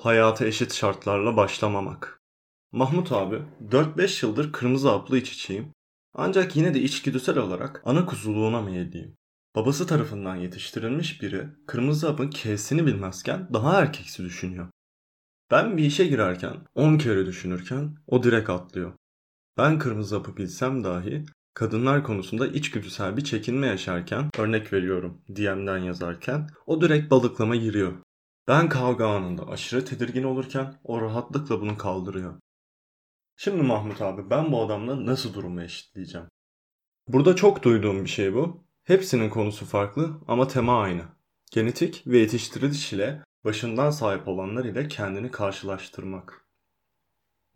Hayata 0.00 0.46
eşit 0.46 0.74
şartlarla 0.74 1.36
başlamamak. 1.36 2.20
Mahmut 2.72 3.12
abi 3.12 3.42
4-5 3.70 4.26
yıldır 4.26 4.52
kırmızı 4.52 4.88
haplı 4.88 5.18
iç. 5.18 5.50
Ancak 6.14 6.56
yine 6.56 6.74
de 6.74 6.80
içgüdüsel 6.80 7.38
olarak 7.38 7.82
ana 7.84 8.06
kuzuluğuna 8.06 8.60
meyilliyim. 8.60 9.16
Babası 9.56 9.86
tarafından 9.86 10.36
yetiştirilmiş 10.36 11.22
biri 11.22 11.46
kırmızı 11.66 12.06
hapın 12.06 12.30
K'sini 12.30 12.86
bilmezken 12.86 13.48
daha 13.52 13.80
erkeksi 13.80 14.24
düşünüyor. 14.24 14.68
Ben 15.50 15.76
bir 15.76 15.84
işe 15.84 16.06
girerken 16.06 16.56
10 16.74 16.98
kere 16.98 17.26
düşünürken 17.26 17.96
o 18.06 18.22
direkt 18.22 18.50
atlıyor. 18.50 18.92
Ben 19.58 19.78
kırmızı 19.78 20.16
hapı 20.16 20.36
bilsem 20.36 20.84
dahi 20.84 21.24
kadınlar 21.54 22.04
konusunda 22.04 22.46
içgüdüsel 22.46 23.16
bir 23.16 23.24
çekinme 23.24 23.66
yaşarken 23.66 24.30
örnek 24.38 24.72
veriyorum 24.72 25.22
DM'den 25.28 25.78
yazarken 25.78 26.48
o 26.66 26.80
direkt 26.80 27.10
balıklama 27.10 27.56
giriyor. 27.56 27.92
Ben 28.50 28.68
kavga 28.68 29.08
anında 29.08 29.48
aşırı 29.48 29.84
tedirgin 29.84 30.22
olurken 30.22 30.80
o 30.84 31.00
rahatlıkla 31.00 31.60
bunu 31.60 31.76
kaldırıyor. 31.76 32.34
Şimdi 33.36 33.62
Mahmut 33.62 34.02
abi 34.02 34.30
ben 34.30 34.52
bu 34.52 34.62
adamla 34.62 35.06
nasıl 35.06 35.34
durumu 35.34 35.62
eşitleyeceğim? 35.62 36.26
Burada 37.08 37.36
çok 37.36 37.62
duyduğum 37.62 38.04
bir 38.04 38.10
şey 38.10 38.34
bu. 38.34 38.64
Hepsinin 38.84 39.30
konusu 39.30 39.66
farklı 39.66 40.20
ama 40.28 40.48
tema 40.48 40.82
aynı. 40.82 41.02
Genetik 41.50 42.02
ve 42.06 42.18
yetiştiriliş 42.18 42.92
ile 42.92 43.24
başından 43.44 43.90
sahip 43.90 44.28
olanlar 44.28 44.64
ile 44.64 44.88
kendini 44.88 45.30
karşılaştırmak. 45.30 46.46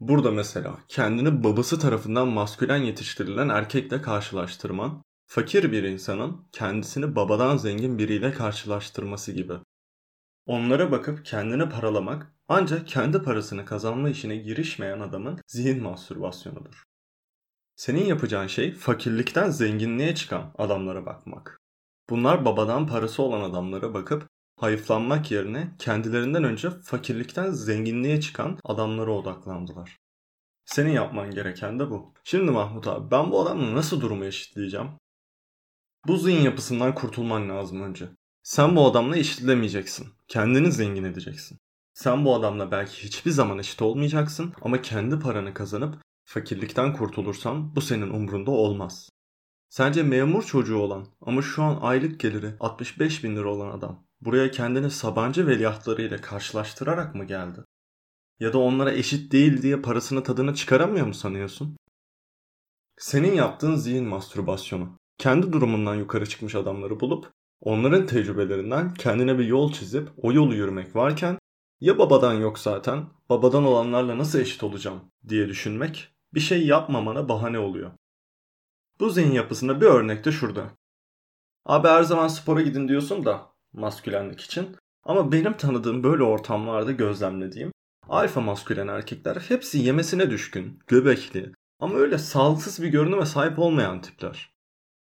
Burada 0.00 0.30
mesela 0.30 0.78
kendini 0.88 1.44
babası 1.44 1.78
tarafından 1.78 2.28
maskülen 2.28 2.82
yetiştirilen 2.82 3.48
erkekle 3.48 4.02
karşılaştırman, 4.02 5.02
fakir 5.26 5.72
bir 5.72 5.82
insanın 5.82 6.48
kendisini 6.52 7.16
babadan 7.16 7.56
zengin 7.56 7.98
biriyle 7.98 8.32
karşılaştırması 8.32 9.32
gibi. 9.32 9.54
Onlara 10.46 10.90
bakıp 10.90 11.24
kendini 11.24 11.68
paralamak 11.68 12.32
ancak 12.48 12.88
kendi 12.88 13.22
parasını 13.22 13.64
kazanma 13.64 14.10
işine 14.10 14.36
girişmeyen 14.36 15.00
adamın 15.00 15.40
zihin 15.46 15.82
mastürbasyonudur. 15.82 16.84
Senin 17.76 18.04
yapacağın 18.04 18.46
şey 18.46 18.72
fakirlikten 18.72 19.50
zenginliğe 19.50 20.14
çıkan 20.14 20.54
adamlara 20.58 21.06
bakmak. 21.06 21.60
Bunlar 22.10 22.44
babadan 22.44 22.86
parası 22.86 23.22
olan 23.22 23.50
adamlara 23.50 23.94
bakıp 23.94 24.28
hayıflanmak 24.56 25.30
yerine 25.30 25.74
kendilerinden 25.78 26.44
önce 26.44 26.70
fakirlikten 26.70 27.50
zenginliğe 27.50 28.20
çıkan 28.20 28.58
adamlara 28.64 29.10
odaklandılar. 29.10 29.98
Senin 30.64 30.92
yapman 30.92 31.30
gereken 31.30 31.78
de 31.80 31.90
bu. 31.90 32.14
Şimdi 32.24 32.50
Mahmut 32.50 32.86
abi 32.86 33.10
ben 33.10 33.30
bu 33.30 33.42
adamla 33.42 33.74
nasıl 33.74 34.00
durumu 34.00 34.24
eşitleyeceğim? 34.24 34.90
Bu 36.06 36.16
zihin 36.16 36.40
yapısından 36.40 36.94
kurtulman 36.94 37.48
lazım 37.48 37.82
önce. 37.82 38.08
Sen 38.44 38.76
bu 38.76 38.86
adamla 38.86 39.16
eşitlemeyeceksin. 39.16 40.08
Kendini 40.28 40.72
zengin 40.72 41.04
edeceksin. 41.04 41.58
Sen 41.94 42.24
bu 42.24 42.34
adamla 42.34 42.70
belki 42.70 43.04
hiçbir 43.04 43.30
zaman 43.30 43.58
eşit 43.58 43.82
olmayacaksın 43.82 44.54
ama 44.62 44.82
kendi 44.82 45.18
paranı 45.18 45.54
kazanıp 45.54 46.02
fakirlikten 46.24 46.92
kurtulursan 46.92 47.76
bu 47.76 47.80
senin 47.80 48.10
umrunda 48.10 48.50
olmaz. 48.50 49.10
Sence 49.68 50.02
memur 50.02 50.42
çocuğu 50.42 50.78
olan 50.78 51.06
ama 51.20 51.42
şu 51.42 51.62
an 51.62 51.78
aylık 51.80 52.20
geliri 52.20 52.54
65 52.60 53.24
bin 53.24 53.36
lira 53.36 53.48
olan 53.48 53.78
adam 53.78 54.06
buraya 54.20 54.50
kendini 54.50 54.90
Sabancı 54.90 55.46
veliahtlarıyla 55.46 56.20
karşılaştırarak 56.20 57.14
mı 57.14 57.24
geldi? 57.24 57.64
Ya 58.40 58.52
da 58.52 58.58
onlara 58.58 58.92
eşit 58.92 59.32
değil 59.32 59.62
diye 59.62 59.80
parasını 59.80 60.22
tadını 60.22 60.54
çıkaramıyor 60.54 61.06
mu 61.06 61.14
sanıyorsun? 61.14 61.76
Senin 62.98 63.34
yaptığın 63.34 63.76
zihin 63.76 64.04
mastürbasyonu. 64.04 64.98
Kendi 65.18 65.52
durumundan 65.52 65.94
yukarı 65.94 66.28
çıkmış 66.28 66.54
adamları 66.54 67.00
bulup 67.00 67.32
onların 67.64 68.06
tecrübelerinden 68.06 68.94
kendine 68.94 69.38
bir 69.38 69.44
yol 69.44 69.72
çizip 69.72 70.08
o 70.16 70.32
yolu 70.32 70.54
yürümek 70.54 70.96
varken 70.96 71.38
ya 71.80 71.98
babadan 71.98 72.34
yok 72.34 72.58
zaten, 72.58 73.06
babadan 73.28 73.64
olanlarla 73.64 74.18
nasıl 74.18 74.38
eşit 74.38 74.62
olacağım 74.64 75.00
diye 75.28 75.48
düşünmek 75.48 76.14
bir 76.34 76.40
şey 76.40 76.66
yapmamana 76.66 77.28
bahane 77.28 77.58
oluyor. 77.58 77.90
Bu 79.00 79.10
zihin 79.10 79.32
yapısında 79.32 79.80
bir 79.80 79.86
örnek 79.86 80.24
de 80.24 80.32
şurada. 80.32 80.70
Abi 81.66 81.88
her 81.88 82.02
zaman 82.02 82.28
spora 82.28 82.62
gidin 82.62 82.88
diyorsun 82.88 83.24
da 83.24 83.46
maskülenlik 83.72 84.40
için. 84.40 84.76
Ama 85.04 85.32
benim 85.32 85.56
tanıdığım 85.56 86.02
böyle 86.02 86.22
ortamlarda 86.22 86.92
gözlemlediğim 86.92 87.72
alfa 88.08 88.40
maskülen 88.40 88.88
erkekler 88.88 89.36
hepsi 89.36 89.78
yemesine 89.78 90.30
düşkün, 90.30 90.78
göbekli 90.86 91.52
ama 91.80 91.94
öyle 91.94 92.18
sağlıksız 92.18 92.82
bir 92.82 92.88
görünüme 92.88 93.26
sahip 93.26 93.58
olmayan 93.58 94.02
tipler. 94.02 94.54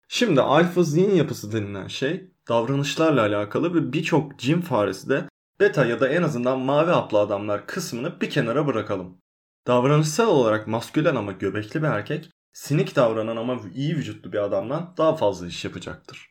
Şimdi 0.09 0.41
alfa 0.41 0.83
zihin 0.83 1.15
yapısı 1.15 1.53
denilen 1.53 1.87
şey 1.87 2.32
davranışlarla 2.49 3.21
alakalı 3.21 3.75
ve 3.75 3.93
birçok 3.93 4.39
cin 4.39 4.61
faresi 4.61 5.09
de 5.09 5.29
beta 5.61 5.87
ya 5.87 6.01
da 6.01 6.09
en 6.09 6.23
azından 6.23 6.61
mavi 6.61 6.91
haplı 6.91 7.19
adamlar 7.19 7.67
kısmını 7.67 8.21
bir 8.21 8.31
kenara 8.31 8.67
bırakalım. 8.67 9.19
Davranışsal 9.67 10.29
olarak 10.29 10.67
maskülen 10.67 11.17
ama 11.17 11.33
göbekli 11.33 11.83
bir 11.83 11.89
erkek, 11.89 12.31
sinik 12.53 12.97
davranan 12.97 13.37
ama 13.37 13.61
iyi 13.75 13.97
vücutlu 13.97 14.33
bir 14.33 14.39
adamdan 14.39 14.95
daha 14.99 15.17
fazla 15.17 15.47
iş 15.47 15.65
yapacaktır. 15.65 16.31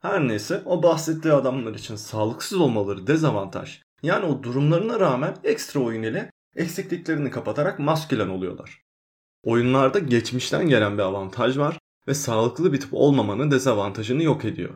Her 0.00 0.28
neyse 0.28 0.62
o 0.64 0.82
bahsettiği 0.82 1.34
adamlar 1.34 1.74
için 1.74 1.96
sağlıksız 1.96 2.60
olmaları 2.60 3.06
dezavantaj. 3.06 3.82
Yani 4.02 4.24
o 4.24 4.42
durumlarına 4.42 5.00
rağmen 5.00 5.36
ekstra 5.44 5.80
oyun 5.80 6.02
ile 6.02 6.30
eksikliklerini 6.56 7.30
kapatarak 7.30 7.78
maskülen 7.78 8.28
oluyorlar. 8.28 8.82
Oyunlarda 9.42 9.98
geçmişten 9.98 10.68
gelen 10.68 10.98
bir 10.98 11.02
avantaj 11.02 11.58
var 11.58 11.78
ve 12.08 12.14
sağlıklı 12.14 12.72
bir 12.72 12.80
tip 12.80 12.94
olmamanın 12.94 13.50
dezavantajını 13.50 14.22
yok 14.22 14.44
ediyor. 14.44 14.74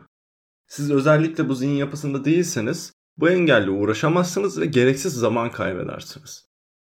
Siz 0.67 0.91
özellikle 0.91 1.49
bu 1.49 1.55
zihin 1.55 1.75
yapısında 1.75 2.25
değilseniz 2.25 2.93
bu 3.17 3.29
engelle 3.29 3.69
uğraşamazsınız 3.69 4.59
ve 4.61 4.65
gereksiz 4.65 5.13
zaman 5.13 5.51
kaybedersiniz. 5.51 6.47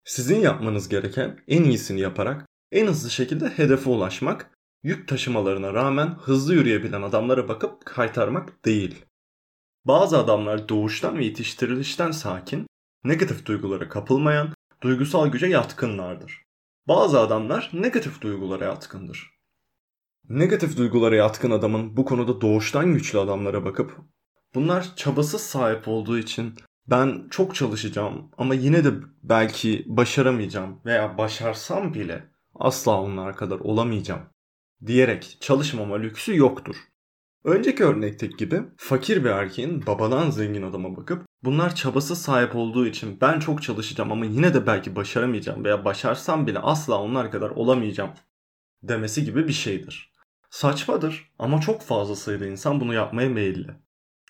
Sizin 0.04 0.40
yapmanız 0.40 0.88
gereken 0.88 1.40
en 1.48 1.64
iyisini 1.64 2.00
yaparak 2.00 2.46
en 2.72 2.86
hızlı 2.86 3.10
şekilde 3.10 3.48
hedefe 3.48 3.90
ulaşmak, 3.90 4.50
yük 4.82 5.08
taşımalarına 5.08 5.74
rağmen 5.74 6.06
hızlı 6.22 6.54
yürüyebilen 6.54 7.02
adamlara 7.02 7.48
bakıp 7.48 7.84
kaytarmak 7.84 8.64
değil. 8.64 9.04
Bazı 9.84 10.18
adamlar 10.18 10.68
doğuştan 10.68 11.18
ve 11.18 11.24
yetiştirilişten 11.24 12.10
sakin, 12.10 12.66
negatif 13.04 13.46
duygulara 13.46 13.88
kapılmayan, 13.88 14.54
duygusal 14.82 15.28
güce 15.28 15.46
yatkınlardır. 15.46 16.42
Bazı 16.88 17.20
adamlar 17.20 17.70
negatif 17.72 18.20
duygulara 18.20 18.64
yatkındır. 18.64 19.31
Negatif 20.28 20.76
duygulara 20.76 21.16
yatkın 21.16 21.50
adamın 21.50 21.96
bu 21.96 22.04
konuda 22.04 22.40
doğuştan 22.40 22.94
güçlü 22.94 23.18
adamlara 23.18 23.64
bakıp 23.64 23.96
bunlar 24.54 24.96
çabasız 24.96 25.40
sahip 25.40 25.88
olduğu 25.88 26.18
için 26.18 26.54
ben 26.86 27.28
çok 27.30 27.54
çalışacağım 27.54 28.30
ama 28.38 28.54
yine 28.54 28.84
de 28.84 28.90
belki 29.22 29.84
başaramayacağım 29.86 30.80
veya 30.84 31.18
başarsam 31.18 31.94
bile 31.94 32.30
asla 32.54 33.00
onlar 33.00 33.36
kadar 33.36 33.60
olamayacağım 33.60 34.22
diyerek 34.86 35.36
çalışmama 35.40 35.96
lüksü 35.96 36.36
yoktur. 36.36 36.76
Önceki 37.44 37.84
örnekteki 37.84 38.36
gibi 38.36 38.62
fakir 38.76 39.24
bir 39.24 39.30
erkeğin 39.30 39.86
babadan 39.86 40.30
zengin 40.30 40.62
adama 40.62 40.96
bakıp 40.96 41.26
bunlar 41.44 41.74
çabasız 41.74 42.22
sahip 42.22 42.56
olduğu 42.56 42.86
için 42.86 43.20
ben 43.20 43.40
çok 43.40 43.62
çalışacağım 43.62 44.12
ama 44.12 44.24
yine 44.24 44.54
de 44.54 44.66
belki 44.66 44.96
başaramayacağım 44.96 45.64
veya 45.64 45.84
başarsam 45.84 46.46
bile 46.46 46.58
asla 46.58 47.02
onlar 47.02 47.30
kadar 47.30 47.50
olamayacağım 47.50 48.10
demesi 48.82 49.24
gibi 49.24 49.48
bir 49.48 49.52
şeydir. 49.52 50.11
Saçmadır 50.52 51.32
ama 51.38 51.60
çok 51.60 51.82
fazla 51.82 52.16
sayıda 52.16 52.46
insan 52.46 52.80
bunu 52.80 52.94
yapmaya 52.94 53.28
meyilli. 53.28 53.70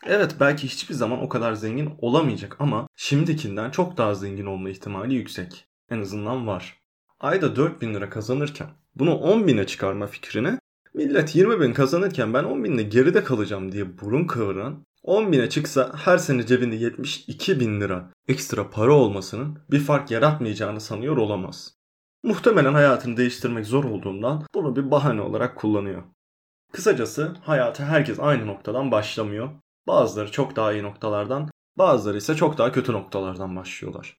Evet 0.06 0.36
belki 0.40 0.68
hiçbir 0.68 0.94
zaman 0.94 1.22
o 1.22 1.28
kadar 1.28 1.52
zengin 1.52 1.90
olamayacak 1.98 2.56
ama 2.60 2.86
şimdikinden 2.96 3.70
çok 3.70 3.96
daha 3.96 4.14
zengin 4.14 4.46
olma 4.46 4.70
ihtimali 4.70 5.14
yüksek. 5.14 5.66
En 5.90 6.00
azından 6.00 6.46
var. 6.46 6.78
Ayda 7.20 7.56
4000 7.56 7.94
lira 7.94 8.10
kazanırken 8.10 8.68
bunu 8.94 9.14
10 9.14 9.46
bine 9.46 9.66
çıkarma 9.66 10.06
fikrine 10.06 10.58
millet 10.94 11.36
20 11.36 11.60
bin 11.60 11.72
kazanırken 11.72 12.34
ben 12.34 12.44
10 12.44 12.64
binle 12.64 12.82
geride 12.82 13.24
kalacağım 13.24 13.72
diye 13.72 13.98
burun 13.98 14.26
kıvıran 14.26 14.86
10 15.02 15.32
bine 15.32 15.48
çıksa 15.48 15.92
her 16.04 16.18
sene 16.18 16.46
cebinde 16.46 16.76
72 16.76 17.60
bin 17.60 17.80
lira 17.80 18.12
ekstra 18.28 18.70
para 18.70 18.92
olmasının 18.92 19.58
bir 19.70 19.80
fark 19.80 20.10
yaratmayacağını 20.10 20.80
sanıyor 20.80 21.16
olamaz. 21.16 21.82
Muhtemelen 22.24 22.74
hayatını 22.74 23.16
değiştirmek 23.16 23.66
zor 23.66 23.84
olduğundan 23.84 24.46
bunu 24.54 24.76
bir 24.76 24.90
bahane 24.90 25.20
olarak 25.20 25.56
kullanıyor. 25.56 26.02
Kısacası 26.72 27.36
hayata 27.44 27.84
herkes 27.84 28.20
aynı 28.20 28.46
noktadan 28.46 28.90
başlamıyor. 28.90 29.50
Bazıları 29.86 30.30
çok 30.30 30.56
daha 30.56 30.72
iyi 30.72 30.82
noktalardan, 30.82 31.50
bazıları 31.78 32.18
ise 32.18 32.34
çok 32.34 32.58
daha 32.58 32.72
kötü 32.72 32.92
noktalardan 32.92 33.56
başlıyorlar. 33.56 34.16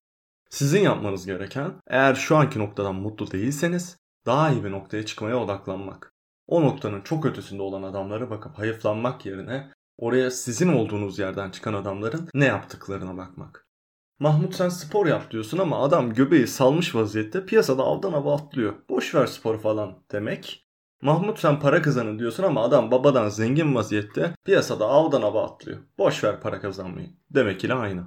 Sizin 0.49 0.81
yapmanız 0.81 1.25
gereken 1.25 1.73
eğer 1.87 2.15
şu 2.15 2.37
anki 2.37 2.59
noktadan 2.59 2.95
mutlu 2.95 3.31
değilseniz 3.31 3.97
daha 4.25 4.51
iyi 4.51 4.63
bir 4.63 4.71
noktaya 4.71 5.05
çıkmaya 5.05 5.37
odaklanmak. 5.37 6.13
O 6.47 6.61
noktanın 6.61 7.01
çok 7.01 7.25
ötesinde 7.25 7.61
olan 7.61 7.83
adamlara 7.83 8.29
bakıp 8.29 8.59
hayıflanmak 8.59 9.25
yerine 9.25 9.71
oraya 9.97 10.31
sizin 10.31 10.73
olduğunuz 10.73 11.19
yerden 11.19 11.49
çıkan 11.49 11.73
adamların 11.73 12.29
ne 12.33 12.45
yaptıklarına 12.45 13.17
bakmak. 13.17 13.67
Mahmut 14.19 14.55
sen 14.55 14.69
spor 14.69 15.05
yap 15.05 15.31
diyorsun 15.31 15.57
ama 15.57 15.83
adam 15.83 16.13
göbeği 16.13 16.47
salmış 16.47 16.95
vaziyette 16.95 17.45
piyasada 17.45 17.83
avdan 17.83 18.13
ava 18.13 18.35
atlıyor. 18.35 18.73
Boş 18.89 19.15
ver 19.15 19.25
spor 19.25 19.59
falan 19.59 20.03
demek. 20.11 20.65
Mahmut 21.03 21.39
sen 21.39 21.59
para 21.59 21.81
kazanın 21.81 22.19
diyorsun 22.19 22.43
ama 22.43 22.61
adam 22.63 22.91
babadan 22.91 23.29
zengin 23.29 23.75
vaziyette 23.75 24.35
piyasada 24.45 24.85
avdan 24.85 25.21
ava 25.21 25.45
atlıyor. 25.45 25.79
Boş 25.97 26.23
ver 26.23 26.41
para 26.41 26.61
kazanmayı. 26.61 27.09
Demek 27.29 27.63
ile 27.63 27.73
aynı. 27.73 28.03